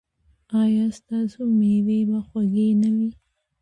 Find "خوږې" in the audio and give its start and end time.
2.27-2.67